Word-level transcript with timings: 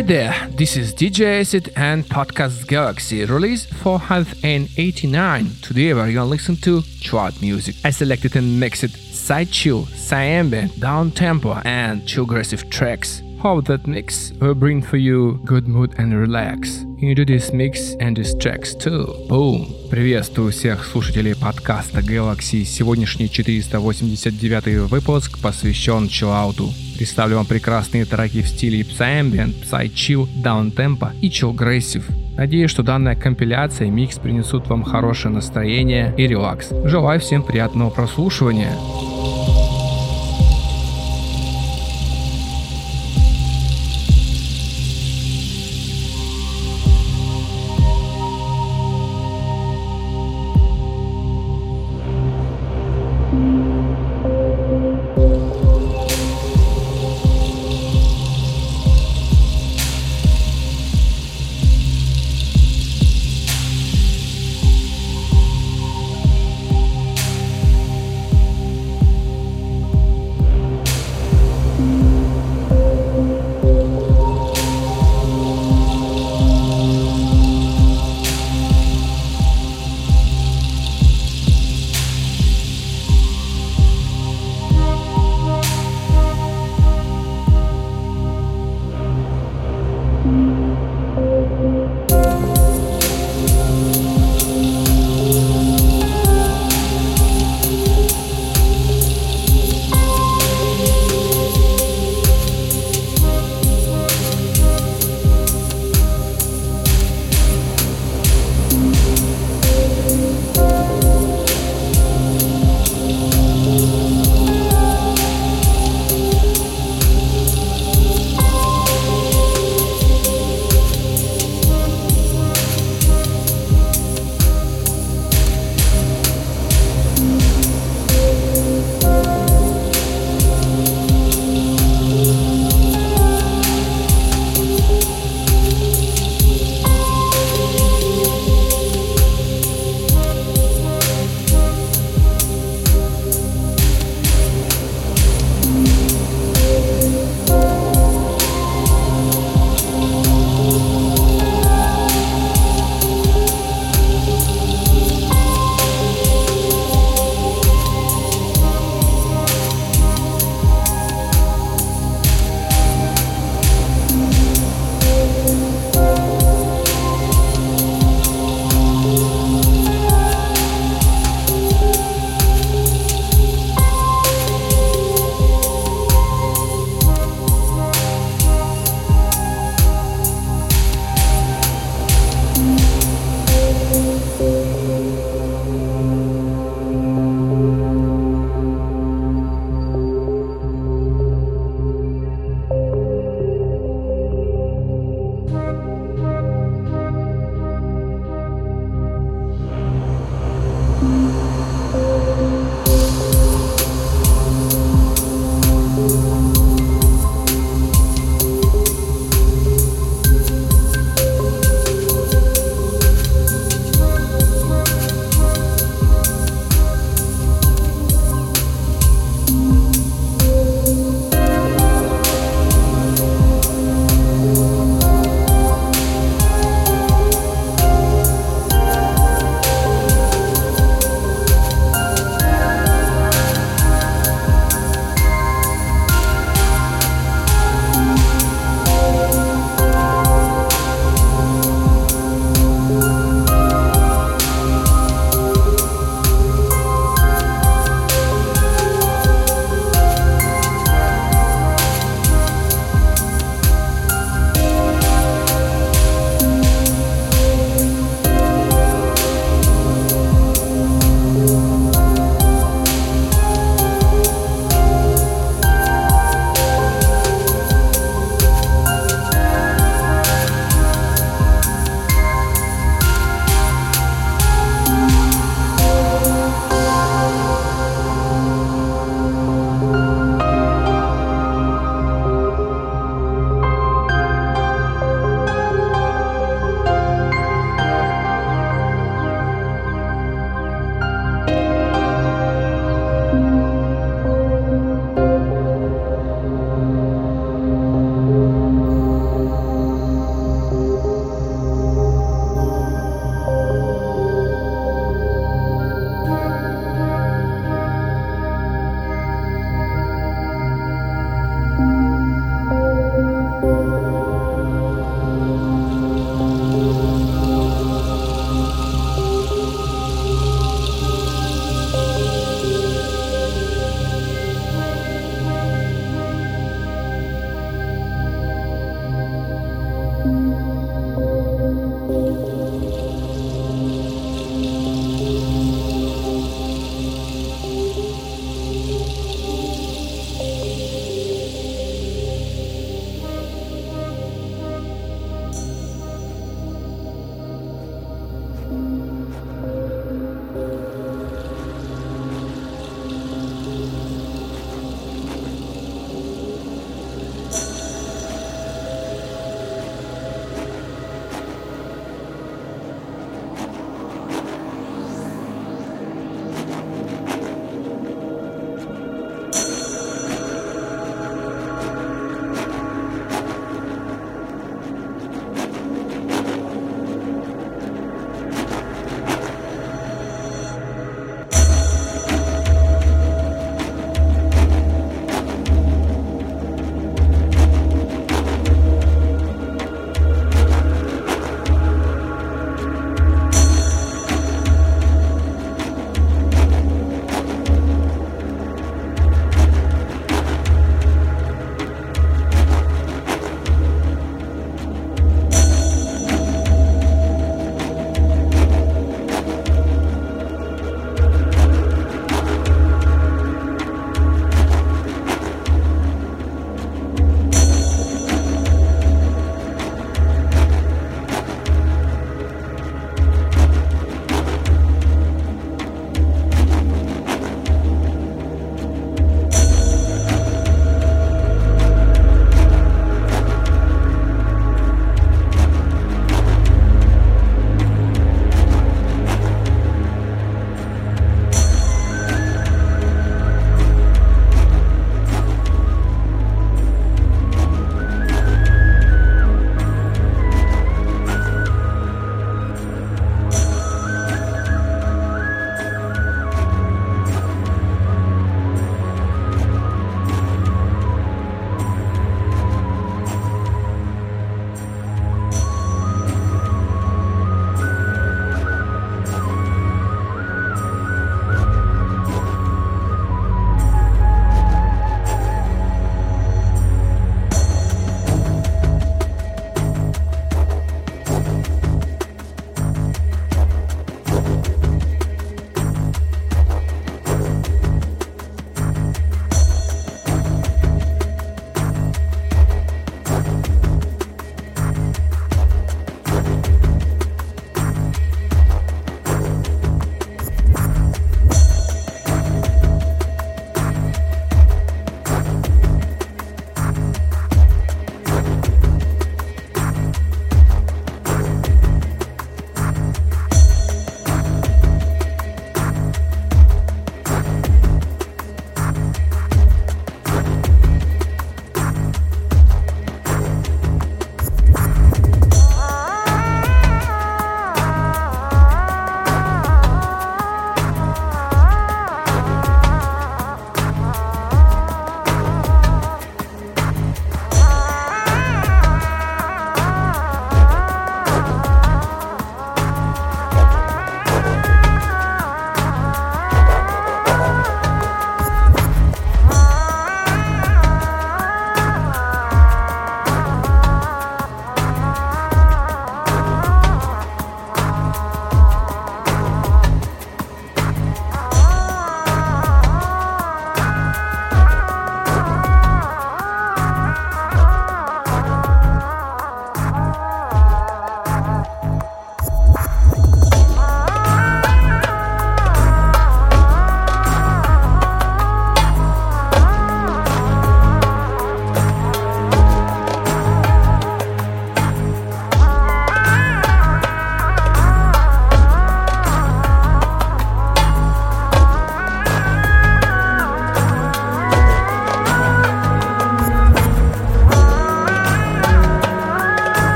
there, 0.00 0.34
this 0.56 0.74
is 0.76 0.94
DJ 0.94 1.40
Acid 1.40 1.70
and 1.76 2.04
Podcast 2.06 2.66
Galaxy, 2.66 3.26
release 3.26 3.66
489. 3.66 5.50
Today 5.60 5.92
we're 5.92 6.12
gonna 6.14 6.24
listen 6.24 6.56
to 6.62 6.80
chart 7.00 7.40
music. 7.42 7.76
I 7.84 7.90
selected 7.90 8.36
and 8.36 8.58
mixed 8.58 8.88
side 9.14 9.50
chill, 9.50 9.86
ambient, 10.10 10.80
down 10.80 11.10
tempo, 11.10 11.60
and 11.64 12.06
chill 12.06 12.24
aggressive 12.24 12.70
tracks. 12.70 13.22
Hope 13.38 13.66
that 13.66 13.86
mix 13.86 14.32
will 14.40 14.54
bring 14.54 14.80
for 14.80 14.96
you 14.96 15.38
good 15.44 15.68
mood 15.68 15.94
and 15.98 16.14
relax. 16.14 16.84
Into 16.98 17.26
this 17.26 17.52
mix 17.52 17.94
and 18.00 18.16
these 18.16 18.34
tracks 18.34 18.74
too. 18.74 19.06
Boom! 19.28 19.74
Приветствую 19.90 20.52
всех 20.52 20.86
слушателей 20.86 21.36
подкаста 21.36 22.00
Galaxy. 22.00 22.64
Сегодняшний 22.64 23.28
489 23.28 24.88
выпуск 24.88 25.38
посвящен 25.38 26.08
чиллауту. 26.08 26.72
Представлю 27.01 27.37
вам 27.37 27.47
прекрасные 27.47 28.05
треки 28.05 28.43
в 28.43 28.47
стиле 28.47 28.81
Psyambient, 28.81 29.55
Psychill, 29.63 30.27
Downtempo 30.43 31.09
и 31.19 31.29
Chill 31.29 31.51
Aggressive. 31.51 32.03
Надеюсь, 32.37 32.69
что 32.69 32.83
данная 32.83 33.15
компиляция 33.15 33.87
и 33.87 33.89
микс 33.89 34.19
принесут 34.19 34.67
вам 34.67 34.83
хорошее 34.83 35.33
настроение 35.33 36.13
и 36.15 36.27
релакс. 36.27 36.69
Желаю 36.83 37.19
всем 37.19 37.41
приятного 37.41 37.89
прослушивания. 37.89 38.77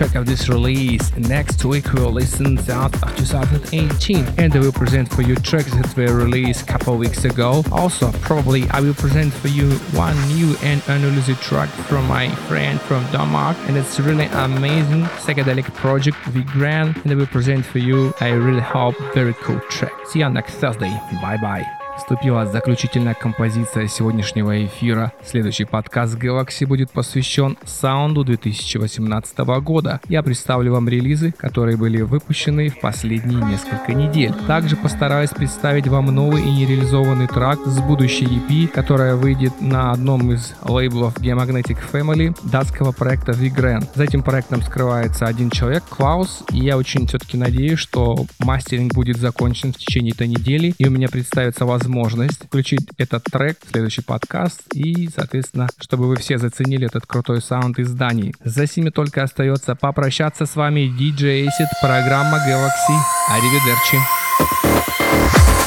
Track 0.00 0.14
of 0.14 0.24
this 0.24 0.48
release. 0.48 1.14
Next 1.16 1.62
week 1.62 1.92
we'll 1.92 2.10
listen 2.10 2.58
out 2.70 2.94
of 3.02 3.16
2018 3.16 4.24
and 4.38 4.56
I 4.56 4.58
will 4.58 4.72
present 4.72 5.12
for 5.12 5.20
you 5.20 5.36
tracks 5.36 5.74
that 5.74 5.94
were 5.94 6.14
released 6.14 6.62
a 6.62 6.64
couple 6.64 6.96
weeks 6.96 7.26
ago. 7.26 7.62
Also, 7.70 8.10
probably 8.22 8.66
I 8.70 8.80
will 8.80 8.94
present 8.94 9.30
for 9.30 9.48
you 9.48 9.68
one 9.92 10.16
new 10.28 10.56
and 10.62 10.82
unreleased 10.88 11.42
track 11.42 11.68
from 11.68 12.08
my 12.08 12.30
friend 12.48 12.80
from 12.80 13.04
Denmark 13.12 13.58
and 13.66 13.76
it's 13.76 14.00
really 14.00 14.28
amazing 14.48 15.02
psychedelic 15.20 15.66
project 15.74 16.16
Vigran 16.32 16.96
and 17.02 17.12
I 17.12 17.14
will 17.14 17.26
present 17.26 17.66
for 17.66 17.78
you 17.78 18.14
I 18.20 18.30
really 18.30 18.62
hope 18.62 18.96
very 19.12 19.34
cool 19.34 19.60
track. 19.68 19.92
See 20.06 20.20
you 20.20 20.30
next 20.30 20.54
Thursday. 20.54 20.98
Bye 21.20 21.36
bye. 21.36 21.79
Вступила 22.00 22.46
заключительная 22.46 23.12
композиция 23.12 23.86
сегодняшнего 23.86 24.64
эфира. 24.64 25.12
Следующий 25.22 25.66
подкаст 25.66 26.16
Galaxy 26.16 26.66
будет 26.66 26.90
посвящен 26.90 27.58
саунду 27.64 28.24
2018 28.24 29.38
года. 29.62 30.00
Я 30.08 30.22
представлю 30.22 30.72
вам 30.72 30.88
релизы, 30.88 31.32
которые 31.36 31.76
были 31.76 32.00
выпущены 32.00 32.70
в 32.70 32.80
последние 32.80 33.44
несколько 33.44 33.92
недель. 33.92 34.32
Также 34.46 34.76
постараюсь 34.76 35.28
представить 35.30 35.88
вам 35.88 36.06
новый 36.06 36.42
и 36.42 36.50
нереализованный 36.50 37.28
трек 37.28 37.60
с 37.66 37.78
будущей 37.80 38.24
EP, 38.24 38.68
которая 38.68 39.14
выйдет 39.14 39.60
на 39.60 39.92
одном 39.92 40.32
из 40.32 40.54
лейблов 40.64 41.18
Geomagnetic 41.18 41.78
Family 41.92 42.34
датского 42.42 42.92
проекта 42.92 43.32
Vigran. 43.32 43.86
За 43.94 44.04
этим 44.04 44.22
проектом 44.22 44.62
скрывается 44.62 45.26
один 45.26 45.50
человек, 45.50 45.84
Клаус, 45.84 46.44
и 46.50 46.60
я 46.60 46.78
очень 46.78 47.06
все-таки 47.06 47.36
надеюсь, 47.36 47.78
что 47.78 48.24
мастеринг 48.38 48.94
будет 48.94 49.18
закончен 49.18 49.74
в 49.74 49.76
течение 49.76 50.14
этой 50.14 50.28
недели, 50.28 50.74
и 50.78 50.88
у 50.88 50.90
меня 50.90 51.08
представится 51.08 51.66
возможность 51.66 51.89
возможность 51.90 52.44
включить 52.44 52.86
этот 52.98 53.24
трек 53.24 53.58
в 53.64 53.70
следующий 53.70 54.02
подкаст 54.02 54.62
и, 54.74 55.08
соответственно, 55.14 55.68
чтобы 55.80 56.06
вы 56.06 56.16
все 56.16 56.38
заценили 56.38 56.86
этот 56.86 57.06
крутой 57.06 57.42
саунд 57.42 57.78
из 57.78 57.92
Дании. 57.92 58.34
За 58.44 58.66
сими 58.66 58.90
только 58.90 59.22
остается 59.22 59.74
попрощаться 59.74 60.46
с 60.46 60.56
вами 60.56 60.80
DJ 60.80 61.46
Acid, 61.46 61.68
программа 61.82 62.38
Galaxy. 62.38 62.96
Аривидерчи. 63.28 63.98
www.galaxy-podcast.com. 64.40 65.59